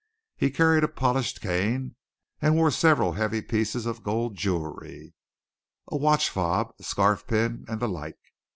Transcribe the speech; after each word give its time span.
He 0.35 0.49
carried 0.49 0.83
a 0.83 0.87
polished 0.87 1.41
cane 1.41 1.95
and 2.41 2.55
wore 2.55 2.71
several 2.71 3.11
heavy 3.13 3.39
pieces 3.39 3.85
of 3.85 4.01
gold 4.01 4.33
jewellery 4.35 5.13
a 5.89 5.95
watch 5.95 6.27
fob, 6.27 6.73
a 6.79 6.83
scarf 6.83 7.27
pin, 7.27 7.65
and 7.67 7.79
the 7.79 7.87
like. 7.87 8.17